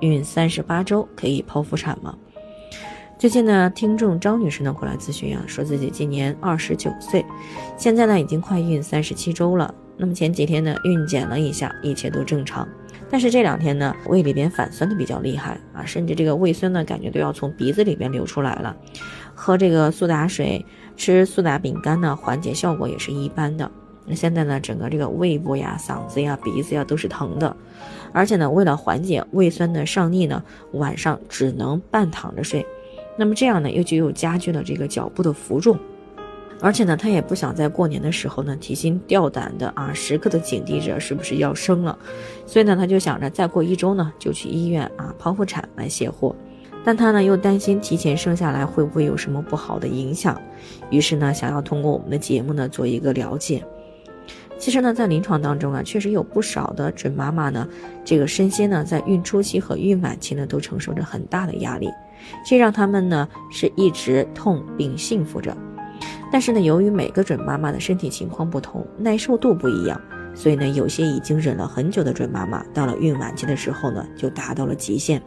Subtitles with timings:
[0.00, 2.14] 孕三十八周可以剖腹产吗？
[3.18, 7.24] 最近呢，听众张女士呢过来咨询啊，说自己今年二十九岁，
[7.76, 9.74] 现在呢已经快孕三十七周了。
[9.96, 12.68] 那么前几天呢孕检了一下，一切都正常，
[13.10, 18.76] 但是这两天呢胃里边反酸的比较厉害啊，甚至这个胃酸呢感觉都要从鼻子里边流出来了。
[19.34, 20.64] 喝这个苏打水，
[20.96, 23.68] 吃苏打饼干呢，缓解效果也是一般的。
[24.08, 27.54] 那现在呢整个这个胃部呀、嗓子呀、鼻子呀都是疼的，
[28.12, 32.64] 而且呢为了缓解胃酸的上逆呢，晚上只能半躺着睡。
[33.18, 35.76] 那么这样呢，又就又加剧了这个脚部的浮肿，
[36.60, 41.98] 而且呢，他也不想在过年的时候呢提心吊胆的啊，时刻的警惕着是不是要生了，
[42.46, 46.34] 所以呢，他就想着再过一周呢就去医院啊剖腹产来卸货，
[46.84, 50.40] 但他呢又担心提前生下来会不会有什么不好的影响，
[50.88, 53.64] 于是呢，想要通过我们的节目呢做一个了解。
[54.58, 57.66] 其实呢，在临床当中啊，确实有不少的准妈妈呢，
[58.04, 61.88] 这个身心呢，在孕初期和孕晚期呢，都承受着很大的压力，
[62.44, 65.56] 这让他们呢是一直痛并幸福着。
[66.30, 69.98] 但是呢，由于每个准妈妈的身体情况不同，耐受度不一样，
[70.34, 75.22] 所以呢，有些已经忍了很久的准妈妈，到了孕晚期的时候呢，就达到了极限。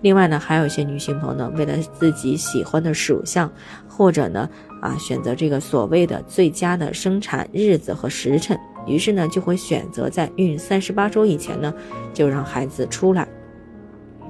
[0.00, 3.50] 另外呢，还有一些女性朋友呢，为了自己喜欢的属相，
[3.88, 4.48] 或者呢，
[4.80, 8.58] 啊，选择这个所谓的最佳的生产日子和时辰。
[8.86, 11.74] 于是呢，就会选择在孕三十八周以前呢，
[12.14, 13.26] 就让孩子出来。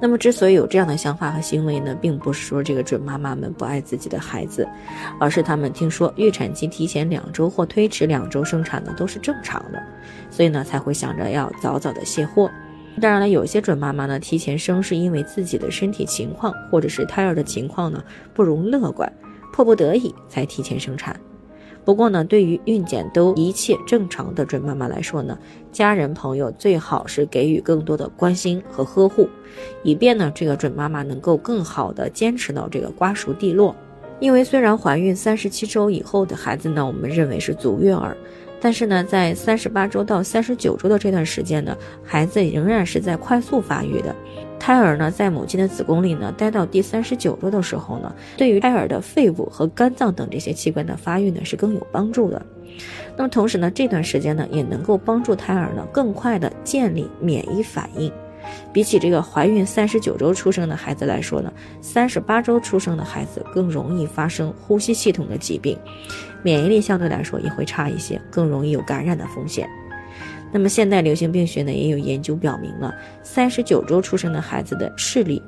[0.01, 4.67] 那么，之所以有这样的想法和行为呢，并不是说这个准妈妈们不爱自己的孩子，
[5.19, 9.83] 而是他们听说预产期提前两周或推迟两周生产呢都是正常的，
[10.29, 12.49] 所以呢才会想着要早早的卸货。
[12.99, 19.11] 当然了，有些准妈妈呢提前生是因为自己的身体情况或者是胎儿的情况呢不容乐观，
[19.53, 21.19] 迫不得已才提前生产。
[21.85, 25.39] 不过呢，对于孕检都一切正常的准妈妈来说呢，
[25.71, 29.27] 家人朋友最好是给予更多的关心和呵护，
[29.81, 33.75] 以便呢这个准妈妈能够更好的坚持到这个瓜熟蒂落。
[34.19, 38.15] 因为虽然怀孕三十七周以后的孩子呢，我们认为是足月儿。
[38.61, 44.15] 但是呢，在三十八周到三十九周的这段时间呢，孩子仍然是在快速发育的。
[44.59, 52.41] 胎儿呢，在母亲的子宫里呢，待到第三十九周的时候呢，对于胎儿的肺部和肝脏等这些器官的发育呢，是更有帮助的。
[53.15, 58.11] 那么同时呢，这段时间呢，也能够帮助胎儿呢，更快的建立免疫反应。
[58.71, 61.51] 比起这个怀孕三十九周出生的孩子来说呢，
[61.81, 65.77] 三十八周出生的孩子更容易发生呼吸系统的疾病，
[66.43, 69.67] 免疫力相对来说也会差一些，更容易有感染的风险。
[70.51, 72.93] 那么现代流行病学呢也有研究表明了，
[73.23, 75.41] 三十九周出生的孩子的视力、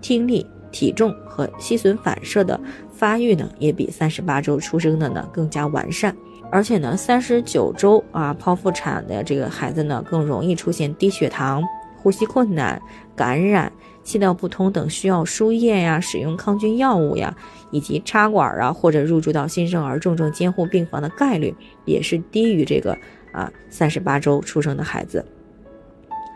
[0.00, 2.58] 听力、体重和吸吮反射的
[2.92, 6.14] 发育呢，也比三十八周出生的呢更加完善。
[6.50, 11.62] 而且呢，三十九周啊剖腹产的这个孩子呢，更容易出现低血糖。
[12.00, 12.80] 呼吸困难、
[13.14, 13.72] 感染、
[14.02, 17.36] 气道不通等需要输液呀、使用抗菌药物呀，
[17.70, 21.54] 以及插管啊或者入住到新生儿重症监护病房的概率
[21.84, 22.96] 也是低于这个
[23.32, 25.24] 啊三十八周出生的孩子。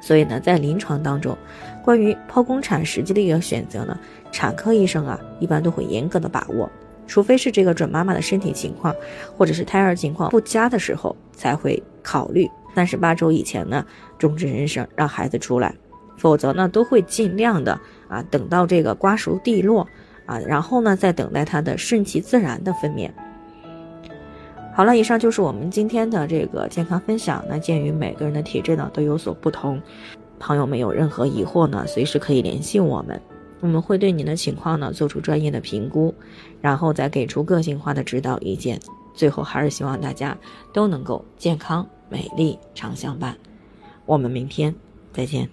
[0.03, 1.39] 所以呢，在临床当中，
[1.85, 3.97] 关于剖宫产时机的一个选择呢，
[4.33, 6.69] 产科医生啊一般都会严格的把握，
[7.07, 8.93] 除非是这个准妈妈的身体情况
[9.39, 12.51] 或者是胎儿情况不佳的时候才会考虑。
[12.75, 13.85] 三十八周以前呢，
[14.19, 15.75] 终止妊娠，让孩子出来，
[16.17, 17.79] 否则呢，都会尽量的
[18.09, 19.87] 啊，等到这个瓜熟蒂落
[20.27, 23.11] 啊，然后呢，再等待他的顺其自然的分娩。
[24.75, 27.45] 好了，以上就是我们今天的这个健康分享。
[27.47, 29.79] 那鉴于每个人的体质呢都有所不同，
[30.39, 33.21] 朋友们有任何疑惑呢，随时可以联系我们，
[33.61, 36.15] 我们会对您的情况呢做出专业的评估，
[36.63, 38.81] 然后再给出个性化的指导意见。
[39.13, 40.35] 最后还是希望大家
[40.73, 41.87] 都能够健康。
[42.13, 43.39] 美丽常相伴，
[44.05, 44.75] 我们明天
[45.15, 45.49] 再见。